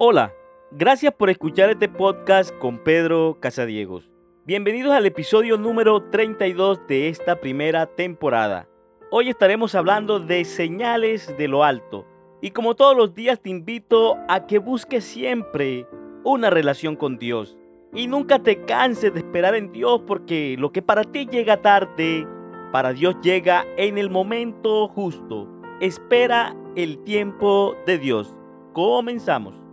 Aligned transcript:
Hola, 0.00 0.32
gracias 0.70 1.12
por 1.12 1.28
escuchar 1.28 1.70
este 1.70 1.88
podcast 1.88 2.56
con 2.58 2.78
Pedro 2.78 3.36
Casadiegos. 3.40 4.12
Bienvenidos 4.44 4.92
al 4.92 5.06
episodio 5.06 5.58
número 5.58 6.04
32 6.10 6.86
de 6.86 7.08
esta 7.08 7.40
primera 7.40 7.84
temporada. 7.86 8.68
Hoy 9.10 9.28
estaremos 9.28 9.74
hablando 9.74 10.20
de 10.20 10.44
señales 10.44 11.36
de 11.36 11.48
lo 11.48 11.64
alto. 11.64 12.06
Y 12.40 12.52
como 12.52 12.76
todos 12.76 12.96
los 12.96 13.12
días 13.12 13.40
te 13.40 13.50
invito 13.50 14.16
a 14.28 14.46
que 14.46 14.58
busques 14.58 15.02
siempre 15.02 15.84
una 16.22 16.48
relación 16.48 16.94
con 16.94 17.18
Dios. 17.18 17.58
Y 17.92 18.06
nunca 18.06 18.38
te 18.38 18.64
canses 18.66 19.12
de 19.12 19.18
esperar 19.18 19.56
en 19.56 19.72
Dios 19.72 20.02
porque 20.06 20.54
lo 20.60 20.70
que 20.70 20.80
para 20.80 21.02
ti 21.02 21.26
llega 21.26 21.60
tarde, 21.60 22.24
para 22.70 22.92
Dios 22.92 23.16
llega 23.20 23.66
en 23.76 23.98
el 23.98 24.10
momento 24.10 24.86
justo. 24.86 25.48
Espera 25.80 26.54
el 26.76 27.02
tiempo 27.02 27.74
de 27.84 27.98
Dios. 27.98 28.36
Comenzamos. 28.72 29.67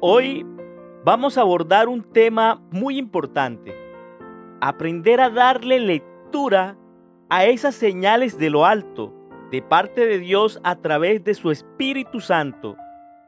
Hoy 0.00 0.46
vamos 1.04 1.36
a 1.36 1.40
abordar 1.40 1.88
un 1.88 2.04
tema 2.04 2.62
muy 2.70 2.98
importante. 2.98 3.74
Aprender 4.60 5.20
a 5.20 5.28
darle 5.28 5.80
lectura 5.80 6.78
a 7.28 7.46
esas 7.46 7.74
señales 7.74 8.38
de 8.38 8.48
lo 8.48 8.64
alto 8.64 9.12
de 9.50 9.60
parte 9.60 10.06
de 10.06 10.20
Dios 10.20 10.60
a 10.62 10.76
través 10.76 11.24
de 11.24 11.34
su 11.34 11.50
Espíritu 11.50 12.20
Santo 12.20 12.76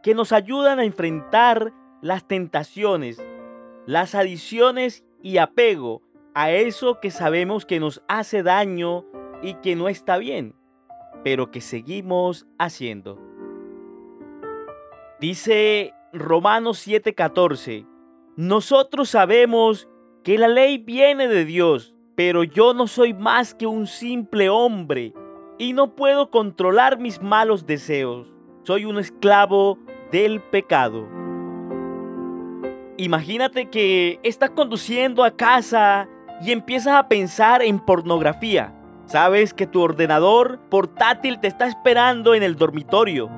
que 0.05 0.15
nos 0.15 0.31
ayudan 0.31 0.79
a 0.79 0.85
enfrentar 0.85 1.73
las 2.03 2.29
tentaciones, 2.29 3.21
las 3.84 4.15
adiciones 4.15 5.05
y 5.25 5.39
apego 5.39 6.03
a 6.34 6.53
eso 6.53 7.01
que 7.01 7.11
sabemos 7.11 7.67
que 7.67 7.81
nos 7.81 8.01
hace 8.07 8.45
daño 8.45 9.05
y 9.43 9.55
que 9.55 9.75
no 9.75 9.89
está 9.89 10.19
bien, 10.19 10.55
pero 11.25 11.51
que 11.51 11.61
seguimos 11.62 12.47
haciendo. 12.59 13.19
Dice 15.19 15.95
Romanos 16.12 16.84
7:14, 16.84 17.86
nosotros 18.34 19.11
sabemos 19.11 19.89
que 20.25 20.39
la 20.39 20.48
ley 20.48 20.78
viene 20.78 21.28
de 21.28 21.44
Dios, 21.44 21.94
pero 22.16 22.42
yo 22.42 22.75
no 22.75 22.89
soy 22.89 23.14
más 23.14 23.55
que 23.55 23.69
un 23.69 23.86
simple 23.86 24.48
hombre 24.48 25.14
y 25.56 25.72
no 25.72 25.94
puedo 25.94 26.31
controlar 26.31 26.98
mis 26.98 27.22
malos 27.22 27.64
deseos. 27.64 28.27
Soy 28.64 28.86
un 28.86 28.98
esclavo 28.98 29.78
del 30.11 30.41
pecado. 30.41 31.06
Imagínate 32.97 33.70
que 33.70 34.19
estás 34.25 34.50
conduciendo 34.50 35.22
a 35.22 35.36
casa 35.36 36.08
y 36.42 36.50
empiezas 36.50 36.94
a 36.94 37.06
pensar 37.06 37.62
en 37.62 37.78
pornografía. 37.78 38.75
Sabes 39.06 39.55
que 39.55 39.69
tu 39.69 39.81
ordenador 39.81 40.58
portátil 40.70 41.38
te 41.38 41.47
está 41.47 41.69
esperando 41.69 42.34
en 42.34 42.42
el 42.42 42.56
dormitorio. 42.56 43.31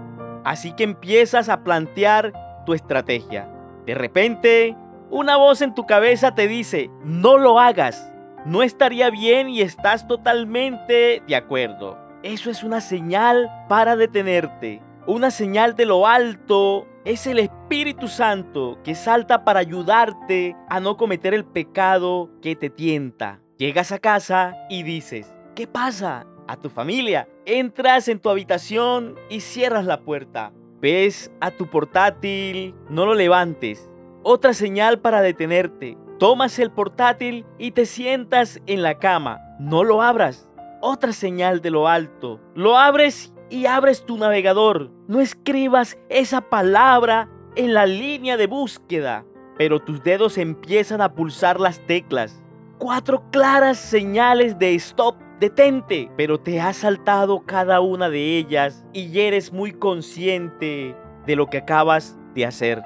Así 0.43 0.73
que 0.73 0.85
empiezas 0.85 1.51
a 1.51 1.63
plantear 1.63 2.33
tu 2.65 2.75
estrategia. 2.75 3.49
De 3.87 3.95
repente, 3.95 4.77
una 5.11 5.37
voz 5.37 5.61
en 5.61 5.75
tu 5.75 5.87
cabeza 5.87 6.35
te 6.35 6.49
dice, 6.49 6.91
no 7.05 7.37
lo 7.37 7.59
hagas. 7.59 8.13
No 8.45 8.63
estaría 8.63 9.11
bien 9.11 9.49
y 9.49 9.61
estás 9.61 10.09
totalmente 10.09 11.23
de 11.27 11.37
acuerdo. 11.37 11.99
Eso 12.23 12.51
es 12.51 12.65
una 12.65 12.81
señal 12.81 13.51
para 13.69 13.97
detenerte. 13.97 14.81
Una 15.07 15.31
señal 15.31 15.75
de 15.75 15.87
lo 15.87 16.07
alto 16.07 16.87
es 17.05 17.27
el 17.27 17.41
Espíritu 17.41 18.07
Santo 18.09 18.79
que 18.85 18.95
salta 18.95 19.45
para 19.45 19.61
ayudarte 19.61 20.57
a 20.69 20.81
no 20.81 20.97
cometer 20.97 21.35
el 21.35 21.45
pecado 21.45 22.31
que 22.41 22.55
te 22.55 22.71
tienta. 22.71 23.41
Llegas 23.59 23.93
a 23.93 23.99
casa 23.99 24.57
y 24.71 24.83
dices, 24.85 25.35
¿qué 25.55 25.67
pasa? 25.67 26.27
A 26.49 26.57
tu 26.57 26.71
familia. 26.71 27.29
Entras 27.45 28.09
en 28.09 28.21
tu 28.21 28.31
habitación 28.31 29.17
y 29.29 29.41
cierras 29.41 29.85
la 29.85 30.01
puerta. 30.01 30.53
Ves 30.83 31.31
a 31.41 31.53
tu 31.53 31.69
portátil, 31.69 32.75
no 32.91 33.07
lo 33.07 33.15
levantes. 33.15 33.89
Otra 34.25 34.53
señal 34.53 34.99
para 34.99 35.23
detenerte. 35.23 35.97
Tomas 36.19 36.59
el 36.59 36.73
portátil 36.73 37.47
y 37.57 37.71
te 37.71 37.87
sientas 37.87 38.61
en 38.67 38.83
la 38.83 38.99
cama. 38.99 39.41
No 39.61 39.85
lo 39.85 40.03
abras. 40.03 40.49
Otra 40.81 41.13
señal 41.13 41.61
de 41.61 41.71
lo 41.71 41.87
alto. 41.87 42.41
Lo 42.57 42.77
abres 42.77 43.33
y 43.49 43.67
abres 43.67 44.05
tu 44.05 44.19
navegador. 44.19 44.91
No 45.07 45.21
escribas 45.21 45.97
esa 46.09 46.41
palabra 46.41 47.29
en 47.55 47.75
la 47.75 47.87
línea 47.87 48.37
de 48.37 48.49
búsqueda, 48.49 49.25
pero 49.57 49.79
tus 49.79 50.03
dedos 50.03 50.37
empiezan 50.37 51.01
a 51.01 51.15
pulsar 51.15 51.61
las 51.61 51.79
teclas. 51.87 52.43
Cuatro 52.79 53.23
claras 53.31 53.79
señales 53.79 54.59
de 54.59 54.75
stop 54.75 55.15
detente, 55.43 56.09
pero 56.17 56.39
te 56.39 56.61
has 56.61 56.77
saltado 56.77 57.41
cada 57.45 57.81
una 57.81 58.09
de 58.09 58.39
ellas 58.39 58.87
y 58.93 59.19
eres 59.19 59.53
muy 59.53 59.73
consciente 59.73 60.95
de 61.27 61.37
lo 61.37 61.49
que 61.49 61.59
acabas 61.59 62.17
de 62.37 62.47
hacer. 62.47 62.81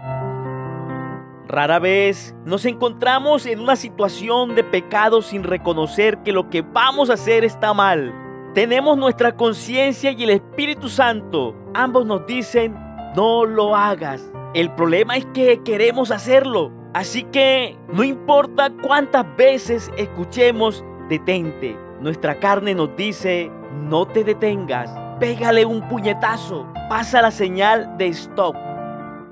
Rara 1.47 1.78
vez 1.78 2.34
nos 2.47 2.65
encontramos 2.65 3.44
en 3.44 3.61
una 3.61 3.77
situación 3.77 4.55
de 4.55 4.65
pecado 4.65 5.21
sin 5.21 5.43
reconocer 5.43 6.22
que 6.25 6.33
lo 6.33 6.49
que 6.49 6.62
vamos 6.62 7.11
a 7.11 7.15
hacer 7.15 7.44
está 7.44 7.75
mal. 7.75 8.15
Tenemos 8.55 8.97
nuestra 8.97 9.37
conciencia 9.37 10.12
y 10.12 10.23
el 10.23 10.31
Espíritu 10.31 10.88
Santo. 10.88 11.55
Ambos 11.75 12.06
nos 12.06 12.27
dicen, 12.27 12.75
no 13.15 13.44
lo 13.44 13.77
hagas. 13.77 14.33
El 14.55 14.71
problema 14.73 15.19
es 15.19 15.27
que 15.34 15.62
queremos 15.62 16.11
hacerlo. 16.11 16.73
Así 16.94 17.23
que 17.25 17.77
no 17.93 18.03
importa 18.03 18.73
cuántas 18.83 19.27
veces 19.37 19.91
escuchemos, 19.99 20.83
detente. 21.11 21.85
Nuestra 22.00 22.38
carne 22.38 22.74
nos 22.74 22.94
dice, 22.94 23.50
no 23.88 24.06
te 24.06 24.22
detengas, 24.22 24.90
pégale 25.18 25.64
un 25.64 25.80
puñetazo, 25.88 26.66
pasa 26.90 27.22
la 27.22 27.30
señal 27.30 27.96
de 27.96 28.08
stop. 28.08 28.54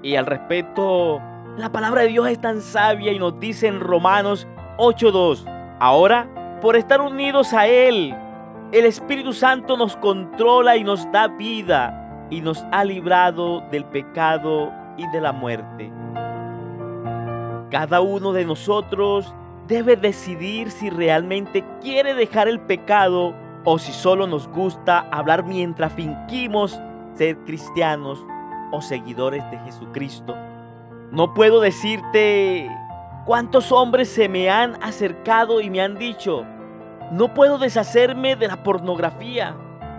Y 0.03 0.17
al 0.17 0.25
respecto, 0.25 1.21
la 1.59 1.71
palabra 1.71 2.03
de 2.03 2.09
Dios 2.09 2.29
es 2.29 2.41
tan 2.41 2.63
sabia 2.63 3.13
y 3.13 3.19
nos 3.19 3.39
dice 3.39 3.67
en 3.67 3.81
Romanos 3.81 4.49
8.2, 4.79 5.45
ahora, 5.79 6.59
por 6.63 6.75
estar 6.77 7.03
unidos 7.03 7.53
a 7.53 7.67
Él, 7.67 8.15
el 8.73 8.87
Espíritu 8.87 9.35
Santo 9.35 9.77
nos 9.77 9.97
controla 9.99 10.77
y 10.77 10.85
nos 10.85 11.11
da 11.13 11.29
vida 11.29 12.27
y 12.31 12.41
nos 12.41 12.65
ha 12.73 12.83
librado 12.83 13.61
del 13.71 13.85
pecado 13.85 14.73
y 14.97 15.07
de 15.09 15.21
la 15.21 15.33
muerte. 15.33 15.93
Cada 17.71 18.01
uno 18.01 18.33
de 18.33 18.47
nosotros 18.47 19.35
debe 19.67 19.97
decidir 19.97 20.71
si 20.71 20.91
realmente 20.91 21.65
quiere 21.81 22.15
dejar 22.15 22.49
el 22.49 22.61
pecado 22.61 23.35
o 23.65 23.79
si 23.79 23.93
solo 23.93 24.27
nos 24.27 24.49
gusta 24.49 25.07
hablar 25.11 25.45
mientras 25.45 25.93
fingimos 25.93 26.79
ser 27.15 27.39
cristianos 27.39 28.25
o 28.73 28.83
seguidores 28.83 29.49
de 29.51 29.59
Jesucristo. 29.59 30.37
No 31.11 31.33
puedo 31.33 31.61
decirte 31.61 32.71
cuántos 33.25 33.73
hombres 33.73 34.09
se 34.09 34.29
me 34.29 34.51
han 34.51 34.83
acercado 34.83 35.61
y 35.61 35.71
me 35.71 35.81
han 35.81 35.97
dicho, 35.97 36.45
no 37.11 37.33
puedo 37.33 37.59
deshacerme 37.59 38.37
de 38.37 38.49
la 38.49 38.63
pornografía. 38.63 39.55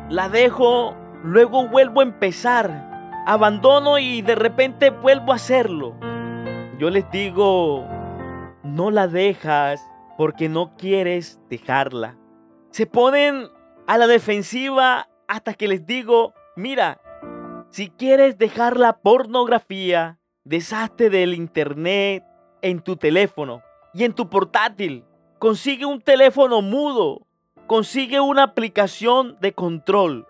La 0.09 0.29
dejo, 0.29 0.95
luego 1.23 1.67
vuelvo 1.67 2.01
a 2.01 2.03
empezar. 2.03 3.23
Abandono 3.25 3.97
y 3.97 4.21
de 4.21 4.35
repente 4.35 4.91
vuelvo 4.91 5.31
a 5.31 5.35
hacerlo. 5.35 5.95
Yo 6.77 6.89
les 6.89 7.09
digo, 7.09 7.85
no 8.65 8.89
la 8.89 9.07
dejas 9.07 9.87
porque 10.17 10.49
no 10.49 10.75
quieres 10.75 11.39
dejarla. 11.49 12.17
Se 12.71 12.87
ponen 12.87 13.47
a 13.87 13.97
la 13.97 14.07
defensiva 14.07 15.07
hasta 15.27 15.53
que 15.53 15.67
les 15.67 15.85
digo, 15.85 16.33
mira, 16.55 16.99
si 17.69 17.89
quieres 17.89 18.37
dejar 18.37 18.77
la 18.77 18.97
pornografía, 18.97 20.19
deshazte 20.43 21.09
del 21.09 21.33
internet 21.33 22.23
en 22.61 22.81
tu 22.81 22.95
teléfono 22.97 23.61
y 23.93 24.03
en 24.03 24.13
tu 24.13 24.29
portátil. 24.29 25.05
Consigue 25.37 25.85
un 25.85 26.01
teléfono 26.01 26.61
mudo. 26.61 27.21
Consigue 27.67 28.19
una 28.19 28.43
aplicación 28.43 29.37
de 29.41 29.53
control. 29.53 30.27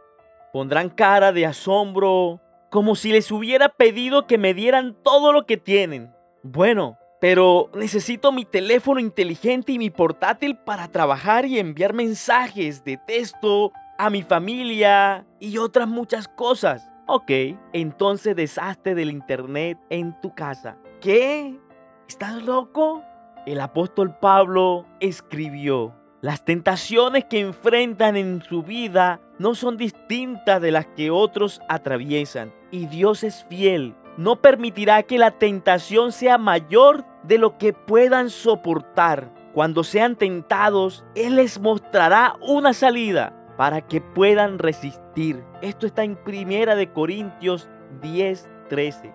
Pondrán 0.51 0.89
cara 0.89 1.31
de 1.31 1.45
asombro 1.45 2.41
como 2.69 2.95
si 2.95 3.11
les 3.11 3.31
hubiera 3.31 3.69
pedido 3.69 4.27
que 4.27 4.37
me 4.37 4.53
dieran 4.53 4.95
todo 5.03 5.31
lo 5.31 5.45
que 5.45 5.57
tienen. 5.57 6.13
Bueno, 6.43 6.97
pero 7.27 7.71
necesito 7.73 8.31
mi 8.31 8.45
teléfono 8.45 8.99
inteligente 8.99 9.71
y 9.71 9.79
mi 9.79 9.89
portátil 9.89 10.55
para 10.57 10.89
trabajar 10.89 11.47
y 11.47 11.57
enviar 11.57 11.91
mensajes 11.91 12.83
de 12.83 12.97
texto 12.97 13.71
a 13.97 14.11
mi 14.11 14.21
familia 14.21 15.25
y 15.39 15.57
otras 15.57 15.87
muchas 15.87 16.27
cosas. 16.27 16.87
Ok, 17.07 17.31
entonces 17.73 18.35
deshazte 18.35 18.93
del 18.93 19.09
internet 19.09 19.79
en 19.89 20.13
tu 20.21 20.35
casa. 20.35 20.77
¿Qué? 21.01 21.59
¿Estás 22.07 22.43
loco? 22.43 23.01
El 23.47 23.59
apóstol 23.59 24.15
Pablo 24.19 24.85
escribió, 24.99 25.95
las 26.21 26.45
tentaciones 26.45 27.25
que 27.25 27.39
enfrentan 27.39 28.17
en 28.17 28.43
su 28.43 28.61
vida 28.61 29.19
no 29.39 29.55
son 29.55 29.77
distintas 29.77 30.61
de 30.61 30.69
las 30.69 30.85
que 30.95 31.09
otros 31.09 31.59
atraviesan 31.69 32.53
y 32.69 32.85
Dios 32.85 33.23
es 33.23 33.45
fiel 33.49 33.95
no 34.17 34.37
permitirá 34.37 35.03
que 35.03 35.17
la 35.17 35.31
tentación 35.31 36.11
sea 36.11 36.37
mayor 36.37 37.03
de 37.27 37.37
lo 37.37 37.57
que 37.57 37.73
puedan 37.73 38.29
soportar. 38.29 39.29
Cuando 39.53 39.83
sean 39.83 40.15
tentados, 40.15 41.03
Él 41.15 41.35
les 41.37 41.59
mostrará 41.59 42.35
una 42.41 42.73
salida. 42.73 43.33
para 43.57 43.79
que 43.79 44.01
puedan 44.01 44.59
resistir. 44.59 45.41
Esto 45.61 45.85
está 45.85 46.03
en 46.03 46.17
Primera 46.17 46.75
de 46.75 46.91
Corintios 46.91 47.69
10, 48.01 48.49
13. 48.67 49.13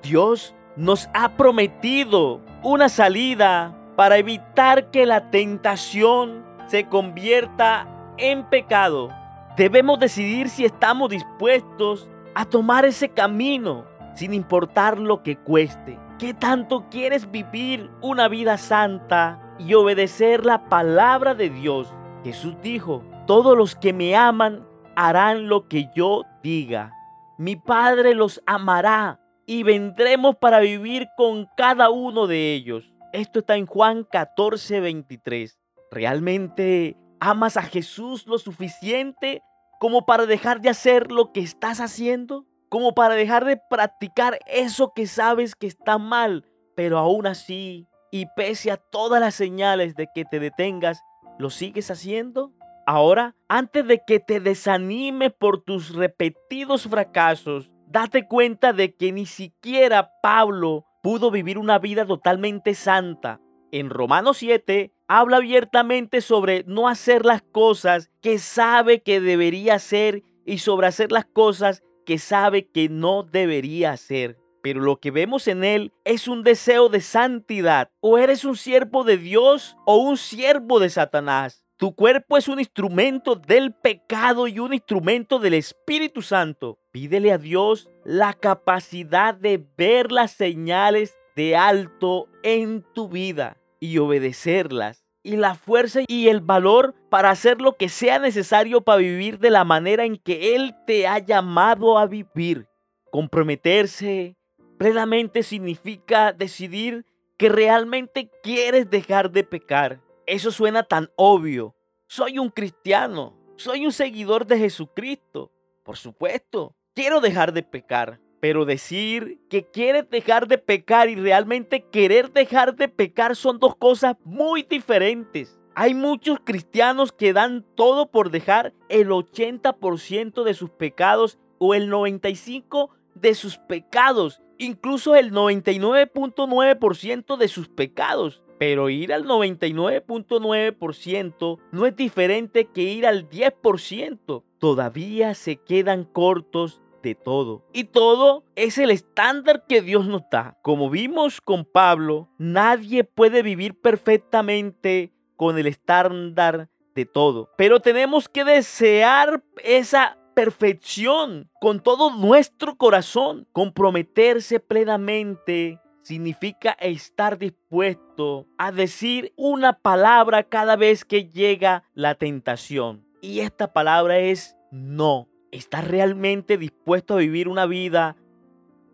Dios 0.00 0.54
nos 0.76 1.08
ha 1.12 1.36
prometido 1.36 2.40
una 2.62 2.88
salida 2.88 3.76
para 3.96 4.18
evitar 4.18 4.90
que 4.90 5.06
la 5.06 5.30
tentación 5.30 6.44
se 6.68 6.86
convierta 6.86 7.88
en 8.16 8.44
pecado. 8.44 9.08
Debemos 9.56 9.98
decidir 9.98 10.48
si 10.48 10.64
estamos 10.64 11.10
dispuestos 11.10 12.08
a 12.34 12.44
tomar 12.44 12.84
ese 12.84 13.08
camino 13.08 13.84
sin 14.14 14.32
importar 14.32 14.98
lo 14.98 15.22
que 15.22 15.36
cueste. 15.36 15.98
¿Qué 16.20 16.34
tanto 16.34 16.90
quieres 16.90 17.30
vivir 17.30 17.90
una 18.02 18.28
vida 18.28 18.58
santa 18.58 19.56
y 19.58 19.72
obedecer 19.72 20.44
la 20.44 20.68
palabra 20.68 21.34
de 21.34 21.48
Dios? 21.48 21.94
Jesús 22.22 22.56
dijo, 22.62 23.02
todos 23.26 23.56
los 23.56 23.74
que 23.74 23.94
me 23.94 24.14
aman 24.14 24.68
harán 24.96 25.48
lo 25.48 25.66
que 25.66 25.88
yo 25.96 26.24
diga. 26.42 26.92
Mi 27.38 27.56
Padre 27.56 28.14
los 28.14 28.42
amará 28.44 29.18
y 29.46 29.62
vendremos 29.62 30.36
para 30.36 30.60
vivir 30.60 31.08
con 31.16 31.48
cada 31.56 31.88
uno 31.88 32.26
de 32.26 32.52
ellos. 32.52 32.92
Esto 33.14 33.38
está 33.38 33.56
en 33.56 33.64
Juan 33.64 34.04
14, 34.04 34.80
23. 34.80 35.58
¿Realmente 35.90 36.98
amas 37.18 37.56
a 37.56 37.62
Jesús 37.62 38.26
lo 38.26 38.36
suficiente 38.36 39.40
como 39.78 40.04
para 40.04 40.26
dejar 40.26 40.60
de 40.60 40.68
hacer 40.68 41.12
lo 41.12 41.32
que 41.32 41.40
estás 41.40 41.80
haciendo? 41.80 42.44
Como 42.70 42.94
para 42.94 43.16
dejar 43.16 43.44
de 43.44 43.56
practicar 43.56 44.38
eso 44.46 44.92
que 44.94 45.08
sabes 45.08 45.56
que 45.56 45.66
está 45.66 45.98
mal, 45.98 46.46
pero 46.76 46.98
aún 46.98 47.26
así, 47.26 47.88
y 48.12 48.26
pese 48.36 48.70
a 48.70 48.76
todas 48.76 49.20
las 49.20 49.34
señales 49.34 49.96
de 49.96 50.06
que 50.14 50.24
te 50.24 50.38
detengas, 50.38 51.02
¿lo 51.36 51.50
sigues 51.50 51.90
haciendo? 51.90 52.52
Ahora, 52.86 53.34
antes 53.48 53.84
de 53.88 54.02
que 54.06 54.20
te 54.20 54.38
desanimes 54.38 55.32
por 55.32 55.64
tus 55.64 55.92
repetidos 55.96 56.84
fracasos, 56.84 57.72
date 57.88 58.28
cuenta 58.28 58.72
de 58.72 58.94
que 58.94 59.10
ni 59.10 59.26
siquiera 59.26 60.12
Pablo 60.22 60.86
pudo 61.02 61.32
vivir 61.32 61.58
una 61.58 61.80
vida 61.80 62.06
totalmente 62.06 62.74
santa. 62.74 63.40
En 63.72 63.90
Romanos 63.90 64.38
7 64.38 64.92
habla 65.08 65.38
abiertamente 65.38 66.20
sobre 66.20 66.62
no 66.68 66.86
hacer 66.86 67.26
las 67.26 67.42
cosas 67.42 68.12
que 68.20 68.38
sabe 68.38 69.02
que 69.02 69.20
debería 69.20 69.74
hacer 69.74 70.22
y 70.46 70.58
sobre 70.58 70.86
hacer 70.86 71.10
las 71.10 71.24
cosas 71.24 71.82
que 72.10 72.18
sabe 72.18 72.66
que 72.66 72.88
no 72.88 73.22
debería 73.22 73.92
hacer. 73.92 74.36
Pero 74.64 74.80
lo 74.80 74.98
que 74.98 75.12
vemos 75.12 75.46
en 75.46 75.62
él 75.62 75.92
es 76.04 76.26
un 76.26 76.42
deseo 76.42 76.88
de 76.88 77.00
santidad. 77.00 77.88
O 78.00 78.18
eres 78.18 78.44
un 78.44 78.56
siervo 78.56 79.04
de 79.04 79.16
Dios 79.16 79.76
o 79.86 79.98
un 79.98 80.16
siervo 80.16 80.80
de 80.80 80.90
Satanás. 80.90 81.64
Tu 81.76 81.94
cuerpo 81.94 82.36
es 82.36 82.48
un 82.48 82.58
instrumento 82.58 83.36
del 83.36 83.72
pecado 83.72 84.48
y 84.48 84.58
un 84.58 84.74
instrumento 84.74 85.38
del 85.38 85.54
Espíritu 85.54 86.20
Santo. 86.20 86.80
Pídele 86.90 87.30
a 87.30 87.38
Dios 87.38 87.88
la 88.04 88.32
capacidad 88.32 89.32
de 89.32 89.64
ver 89.78 90.10
las 90.10 90.32
señales 90.32 91.16
de 91.36 91.54
alto 91.54 92.26
en 92.42 92.84
tu 92.92 93.08
vida 93.08 93.56
y 93.78 93.98
obedecerlas. 93.98 95.04
Y 95.22 95.36
la 95.36 95.54
fuerza 95.54 96.00
y 96.06 96.28
el 96.28 96.40
valor 96.40 96.94
para 97.10 97.30
hacer 97.30 97.60
lo 97.60 97.76
que 97.76 97.88
sea 97.88 98.18
necesario 98.18 98.80
para 98.80 98.98
vivir 98.98 99.38
de 99.38 99.50
la 99.50 99.64
manera 99.64 100.04
en 100.04 100.16
que 100.16 100.54
Él 100.56 100.74
te 100.86 101.06
ha 101.06 101.18
llamado 101.18 101.98
a 101.98 102.06
vivir. 102.06 102.66
Comprometerse 103.10 104.36
plenamente 104.78 105.42
significa 105.42 106.32
decidir 106.32 107.04
que 107.36 107.48
realmente 107.48 108.30
quieres 108.42 108.88
dejar 108.88 109.30
de 109.30 109.44
pecar 109.44 110.00
eso 110.30 110.52
suena 110.52 110.84
tan 110.84 111.10
obvio. 111.16 111.74
Soy 112.06 112.38
un 112.38 112.50
cristiano. 112.50 113.36
Soy 113.56 113.84
un 113.84 113.90
seguidor 113.90 114.46
de 114.46 114.58
Jesucristo. 114.58 115.50
Por 115.82 115.96
supuesto, 115.96 116.76
quiero 116.94 117.20
dejar 117.20 117.52
de 117.52 117.64
pecar. 117.64 118.20
Pero 118.40 118.64
decir 118.64 119.38
que 119.48 119.64
quieres 119.64 120.08
dejar 120.08 120.48
de 120.48 120.58
pecar 120.58 121.10
y 121.10 121.14
realmente 121.14 121.84
querer 121.84 122.32
dejar 122.32 122.74
de 122.74 122.88
pecar 122.88 123.36
son 123.36 123.58
dos 123.58 123.76
cosas 123.76 124.16
muy 124.24 124.62
diferentes. 124.62 125.58
Hay 125.74 125.94
muchos 125.94 126.38
cristianos 126.42 127.12
que 127.12 127.32
dan 127.32 127.64
todo 127.74 128.10
por 128.10 128.30
dejar 128.30 128.72
el 128.88 129.10
80% 129.10 130.42
de 130.42 130.54
sus 130.54 130.70
pecados 130.70 131.38
o 131.58 131.74
el 131.74 131.90
95% 131.90 132.88
de 133.14 133.34
sus 133.34 133.58
pecados, 133.58 134.40
incluso 134.58 135.14
el 135.14 135.30
99.9% 135.32 137.36
de 137.36 137.48
sus 137.48 137.68
pecados. 137.68 138.42
Pero 138.58 138.88
ir 138.88 139.12
al 139.12 139.24
99.9% 139.24 141.58
no 141.72 141.86
es 141.86 141.96
diferente 141.96 142.66
que 142.66 142.82
ir 142.82 143.04
al 143.06 143.28
10%. 143.28 144.42
Todavía 144.58 145.34
se 145.34 145.56
quedan 145.56 146.04
cortos 146.04 146.80
de 147.02 147.14
todo. 147.14 147.64
Y 147.72 147.84
todo 147.84 148.44
es 148.56 148.78
el 148.78 148.90
estándar 148.90 149.64
que 149.66 149.82
Dios 149.82 150.06
nos 150.06 150.22
da. 150.30 150.58
Como 150.62 150.90
vimos 150.90 151.40
con 151.40 151.64
Pablo, 151.64 152.28
nadie 152.38 153.04
puede 153.04 153.42
vivir 153.42 153.80
perfectamente 153.80 155.12
con 155.36 155.58
el 155.58 155.66
estándar 155.66 156.68
de 156.94 157.06
todo. 157.06 157.50
Pero 157.56 157.80
tenemos 157.80 158.28
que 158.28 158.44
desear 158.44 159.42
esa 159.64 160.18
perfección 160.34 161.50
con 161.60 161.80
todo 161.80 162.10
nuestro 162.10 162.76
corazón, 162.76 163.46
comprometerse 163.52 164.60
plenamente 164.60 165.80
significa 166.02 166.72
estar 166.80 167.38
dispuesto 167.38 168.46
a 168.58 168.72
decir 168.72 169.32
una 169.36 169.74
palabra 169.74 170.42
cada 170.42 170.76
vez 170.76 171.04
que 171.04 171.26
llega 171.28 171.84
la 171.94 172.14
tentación. 172.14 173.06
Y 173.20 173.40
esta 173.40 173.72
palabra 173.72 174.18
es 174.18 174.56
no. 174.70 175.29
¿Estás 175.52 175.86
realmente 175.86 176.58
dispuesto 176.58 177.14
a 177.14 177.18
vivir 177.18 177.48
una 177.48 177.66
vida 177.66 178.16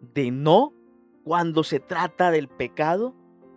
de 0.00 0.30
no 0.30 0.72
cuando 1.22 1.62
se 1.64 1.80
trata 1.80 2.30
del 2.30 2.48
pecado? 2.48 3.14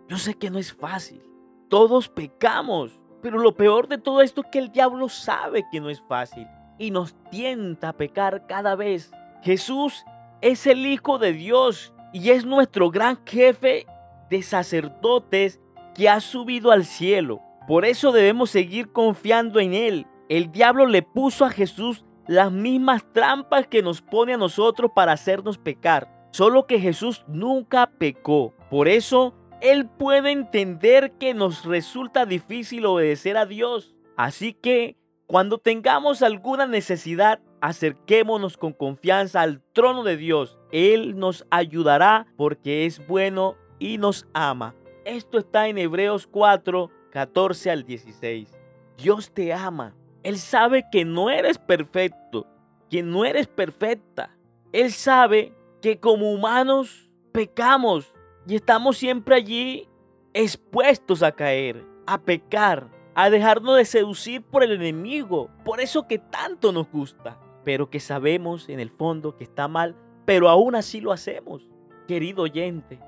Yo 0.08 0.18
sé 0.18 0.34
que 0.34 0.50
no 0.50 0.58
es 0.58 0.74
fácil. 0.74 1.22
Todos 1.68 2.08
pecamos. 2.08 3.00
Pero 3.22 3.38
lo 3.38 3.54
peor 3.54 3.88
de 3.88 3.98
todo 3.98 4.20
esto 4.22 4.42
es 4.42 4.48
que 4.48 4.58
el 4.58 4.72
diablo 4.72 5.08
sabe 5.08 5.64
que 5.70 5.80
no 5.80 5.88
es 5.90 6.02
fácil 6.08 6.46
y 6.78 6.90
nos 6.90 7.14
tienta 7.30 7.90
a 7.90 7.96
pecar 7.96 8.46
cada 8.46 8.74
vez. 8.74 9.12
Jesús 9.42 10.04
es 10.40 10.66
el 10.66 10.86
Hijo 10.86 11.18
de 11.18 11.32
Dios 11.32 11.92
y 12.12 12.30
es 12.30 12.44
nuestro 12.44 12.90
gran 12.90 13.18
jefe 13.26 13.86
de 14.30 14.42
sacerdotes 14.42 15.60
que 15.94 16.08
ha 16.08 16.20
subido 16.20 16.70
al 16.70 16.84
cielo. 16.84 17.40
Por 17.66 17.84
eso 17.84 18.12
debemos 18.12 18.50
seguir 18.50 18.92
confiando 18.92 19.60
en 19.60 19.74
Él. 19.74 20.06
El 20.28 20.50
diablo 20.50 20.86
le 20.86 21.02
puso 21.02 21.44
a 21.44 21.50
Jesús 21.50 22.04
las 22.30 22.52
mismas 22.52 23.02
trampas 23.12 23.66
que 23.66 23.82
nos 23.82 24.02
pone 24.02 24.34
a 24.34 24.36
nosotros 24.36 24.92
para 24.94 25.10
hacernos 25.10 25.58
pecar. 25.58 26.28
Solo 26.30 26.64
que 26.68 26.78
Jesús 26.78 27.24
nunca 27.26 27.90
pecó. 27.98 28.54
Por 28.70 28.86
eso 28.86 29.34
Él 29.60 29.88
puede 29.88 30.30
entender 30.30 31.10
que 31.18 31.34
nos 31.34 31.64
resulta 31.64 32.26
difícil 32.26 32.86
obedecer 32.86 33.36
a 33.36 33.46
Dios. 33.46 33.96
Así 34.16 34.52
que 34.52 34.96
cuando 35.26 35.58
tengamos 35.58 36.22
alguna 36.22 36.68
necesidad, 36.68 37.40
acerquémonos 37.60 38.56
con 38.56 38.74
confianza 38.74 39.40
al 39.40 39.60
trono 39.72 40.04
de 40.04 40.16
Dios. 40.16 40.56
Él 40.70 41.18
nos 41.18 41.44
ayudará 41.50 42.28
porque 42.36 42.86
es 42.86 43.04
bueno 43.08 43.56
y 43.80 43.98
nos 43.98 44.28
ama. 44.34 44.76
Esto 45.04 45.36
está 45.36 45.66
en 45.66 45.78
Hebreos 45.78 46.28
4, 46.28 46.92
14 47.10 47.70
al 47.72 47.84
16. 47.84 48.56
Dios 48.96 49.32
te 49.34 49.52
ama. 49.52 49.96
Él 50.22 50.38
sabe 50.38 50.84
que 50.90 51.04
no 51.04 51.30
eres 51.30 51.58
perfecto, 51.58 52.46
que 52.90 53.02
no 53.02 53.24
eres 53.24 53.46
perfecta. 53.46 54.36
Él 54.72 54.92
sabe 54.92 55.54
que 55.80 55.98
como 55.98 56.30
humanos 56.32 57.10
pecamos 57.32 58.12
y 58.46 58.56
estamos 58.56 58.98
siempre 58.98 59.34
allí 59.34 59.88
expuestos 60.32 61.22
a 61.22 61.32
caer, 61.32 61.84
a 62.06 62.20
pecar, 62.20 62.88
a 63.14 63.30
dejarnos 63.30 63.76
de 63.76 63.84
seducir 63.84 64.42
por 64.42 64.62
el 64.62 64.72
enemigo, 64.72 65.50
por 65.64 65.80
eso 65.80 66.06
que 66.06 66.18
tanto 66.18 66.72
nos 66.72 66.90
gusta 66.90 67.38
pero 67.64 67.90
que 67.90 68.00
sabemos 68.00 68.68
en 68.68 68.80
el 68.80 68.90
fondo 68.90 69.36
que 69.36 69.44
está 69.44 69.68
mal, 69.68 69.94
pero 70.24 70.48
aún 70.48 70.74
así 70.74 71.00
lo 71.00 71.12
hacemos. 71.12 71.68
Querido 72.06 72.42
oyente, 72.42 72.98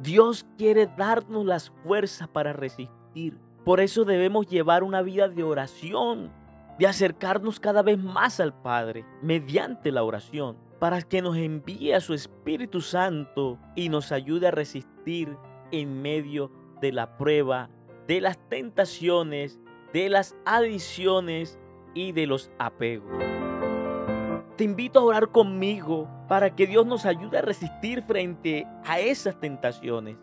Dios 0.00 0.46
quiere 0.56 0.86
darnos 0.86 1.44
las 1.44 1.70
fuerzas 1.84 2.28
para 2.28 2.52
resistir. 2.52 3.38
Por 3.64 3.80
eso 3.80 4.04
debemos 4.04 4.46
llevar 4.46 4.82
una 4.82 5.02
vida 5.02 5.28
de 5.28 5.42
oración, 5.42 6.32
de 6.78 6.86
acercarnos 6.86 7.60
cada 7.60 7.82
vez 7.82 7.98
más 7.98 8.40
al 8.40 8.54
Padre 8.54 9.04
mediante 9.22 9.90
la 9.92 10.04
oración, 10.04 10.56
para 10.78 11.02
que 11.02 11.22
nos 11.22 11.36
envíe 11.36 11.92
a 11.92 12.00
su 12.00 12.14
Espíritu 12.14 12.80
Santo 12.80 13.58
y 13.74 13.88
nos 13.88 14.12
ayude 14.12 14.46
a 14.46 14.52
resistir 14.52 15.36
en 15.72 16.00
medio 16.00 16.52
de 16.80 16.92
la 16.92 17.16
prueba, 17.16 17.68
de 18.06 18.20
las 18.20 18.38
tentaciones, 18.48 19.60
de 19.92 20.08
las 20.08 20.36
adiciones 20.44 21.58
y 21.94 22.12
de 22.12 22.26
los 22.26 22.50
apegos. 22.58 23.10
Te 24.56 24.64
invito 24.64 25.00
a 25.00 25.04
orar 25.04 25.28
conmigo 25.28 26.08
para 26.28 26.54
que 26.54 26.66
Dios 26.66 26.86
nos 26.86 27.06
ayude 27.06 27.38
a 27.38 27.42
resistir 27.42 28.02
frente 28.02 28.66
a 28.84 28.98
esas 29.00 29.38
tentaciones. 29.38 30.16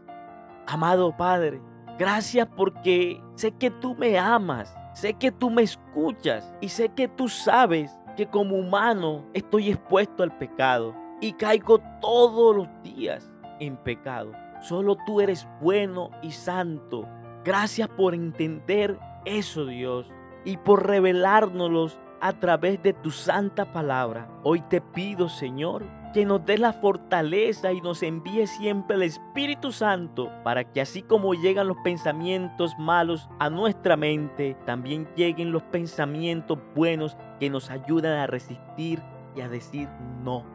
Amado 0.67 1.15
Padre, 1.15 1.61
gracias 1.97 2.47
porque 2.55 3.21
sé 3.35 3.51
que 3.51 3.71
tú 3.71 3.95
me 3.95 4.17
amas. 4.17 4.75
Sé 4.95 5.13
que 5.13 5.31
tú 5.31 5.49
me 5.49 5.61
escuchas 5.61 6.51
y 6.61 6.69
sé 6.69 6.89
que 6.89 7.07
tú 7.07 7.27
sabes 7.27 7.95
que 8.15 8.27
como 8.27 8.55
humano 8.55 9.25
estoy 9.33 9.69
expuesto 9.69 10.23
al 10.23 10.35
pecado 10.37 10.95
y 11.19 11.33
caigo 11.33 11.79
todos 12.01 12.55
los 12.55 12.67
días 12.81 13.29
en 13.59 13.75
pecado. 13.75 14.31
Solo 14.61 14.97
tú 15.05 15.19
eres 15.19 15.47
bueno 15.61 16.11
y 16.21 16.31
santo. 16.31 17.07
Gracias 17.43 17.89
por 17.89 18.15
entender 18.15 18.97
eso, 19.25 19.65
Dios, 19.65 20.09
y 20.45 20.57
por 20.57 20.87
revelárnoslos 20.87 21.99
a 22.21 22.31
través 22.39 22.81
de 22.81 22.93
tu 22.93 23.11
santa 23.11 23.73
palabra. 23.73 24.29
Hoy 24.43 24.61
te 24.61 24.79
pido, 24.79 25.27
Señor, 25.27 25.83
que 26.15 26.23
nos 26.23 26.45
des 26.45 26.61
la 26.61 26.71
fortaleza 26.71 27.73
y 27.73 27.81
nos 27.81 28.01
envíe 28.01 28.47
siempre 28.47 28.95
el 28.95 29.03
Espíritu 29.03 29.73
Santo 29.73 30.31
para 30.45 30.63
que 30.63 30.79
así 30.79 31.01
como 31.01 31.33
llegan 31.33 31.67
los 31.67 31.75
pensamientos 31.83 32.71
malos 32.79 33.27
a 33.37 33.49
nuestra 33.49 33.97
mente, 33.97 34.55
también 34.65 35.09
lleguen 35.17 35.51
los 35.51 35.61
pensamientos 35.63 36.57
buenos 36.73 37.17
que 37.37 37.49
nos 37.49 37.69
ayudan 37.69 38.13
a 38.17 38.27
resistir 38.27 39.03
y 39.35 39.41
a 39.41 39.49
decir 39.49 39.89
no. 40.23 40.45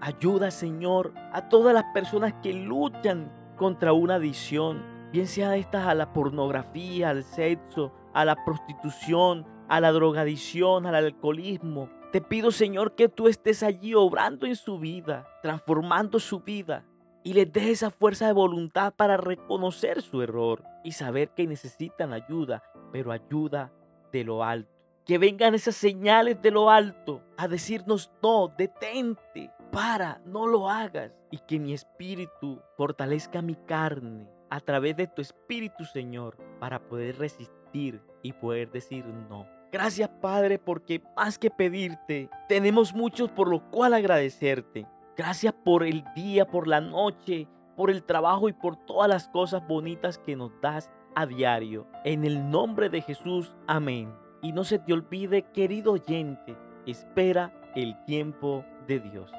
Ayuda, 0.00 0.50
Señor, 0.50 1.12
a 1.34 1.50
todas 1.50 1.74
las 1.74 1.84
personas 1.92 2.32
que 2.42 2.54
luchan 2.54 3.30
contra 3.58 3.92
una 3.92 4.14
adicción, 4.14 4.82
bien 5.12 5.26
sea 5.26 5.54
estas 5.56 5.86
a 5.86 5.94
la 5.94 6.14
pornografía, 6.14 7.10
al 7.10 7.24
sexo, 7.24 7.92
a 8.14 8.24
la 8.24 8.42
prostitución, 8.42 9.44
a 9.68 9.82
la 9.82 9.92
drogadicción, 9.92 10.86
al 10.86 10.94
alcoholismo. 10.94 11.90
Te 12.12 12.22
pido, 12.22 12.50
Señor, 12.50 12.94
que 12.94 13.10
tú 13.10 13.28
estés 13.28 13.62
allí 13.62 13.94
obrando 13.94 14.46
en 14.46 14.56
su 14.56 14.78
vida, 14.78 15.28
transformando 15.42 16.18
su 16.18 16.40
vida 16.40 16.86
y 17.22 17.34
les 17.34 17.52
des 17.52 17.66
esa 17.66 17.90
fuerza 17.90 18.26
de 18.26 18.32
voluntad 18.32 18.94
para 18.94 19.18
reconocer 19.18 20.00
su 20.00 20.22
error 20.22 20.64
y 20.82 20.92
saber 20.92 21.28
que 21.30 21.46
necesitan 21.46 22.14
ayuda, 22.14 22.62
pero 22.92 23.12
ayuda 23.12 23.70
de 24.10 24.24
lo 24.24 24.42
alto. 24.42 24.70
Que 25.04 25.18
vengan 25.18 25.54
esas 25.54 25.76
señales 25.76 26.40
de 26.40 26.50
lo 26.50 26.70
alto 26.70 27.22
a 27.36 27.46
decirnos, 27.46 28.10
no, 28.22 28.48
detente, 28.56 29.50
para, 29.70 30.22
no 30.24 30.46
lo 30.46 30.70
hagas. 30.70 31.12
Y 31.30 31.38
que 31.38 31.58
mi 31.58 31.74
espíritu 31.74 32.62
fortalezca 32.78 33.42
mi 33.42 33.54
carne 33.54 34.26
a 34.48 34.60
través 34.60 34.96
de 34.96 35.08
tu 35.08 35.20
espíritu, 35.20 35.84
Señor, 35.84 36.38
para 36.58 36.78
poder 36.78 37.18
resistir 37.18 38.00
y 38.22 38.32
poder 38.32 38.70
decir 38.70 39.04
no. 39.04 39.57
Gracias 39.70 40.08
Padre 40.08 40.58
porque 40.58 41.02
más 41.16 41.38
que 41.38 41.50
pedirte, 41.50 42.30
tenemos 42.48 42.94
muchos 42.94 43.30
por 43.30 43.48
lo 43.48 43.70
cual 43.70 43.92
agradecerte. 43.92 44.86
Gracias 45.16 45.52
por 45.52 45.84
el 45.84 46.04
día, 46.14 46.46
por 46.46 46.66
la 46.66 46.80
noche, 46.80 47.48
por 47.76 47.90
el 47.90 48.02
trabajo 48.02 48.48
y 48.48 48.52
por 48.52 48.76
todas 48.76 49.08
las 49.08 49.28
cosas 49.28 49.66
bonitas 49.66 50.16
que 50.18 50.36
nos 50.36 50.52
das 50.62 50.90
a 51.14 51.26
diario. 51.26 51.86
En 52.04 52.24
el 52.24 52.50
nombre 52.50 52.88
de 52.88 53.02
Jesús, 53.02 53.54
amén. 53.66 54.12
Y 54.40 54.52
no 54.52 54.64
se 54.64 54.78
te 54.78 54.92
olvide, 54.92 55.42
querido 55.52 55.92
oyente, 55.92 56.56
espera 56.86 57.52
el 57.74 58.02
tiempo 58.04 58.64
de 58.86 59.00
Dios. 59.00 59.30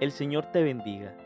El 0.00 0.10
Señor 0.10 0.46
te 0.52 0.62
bendiga. 0.62 1.16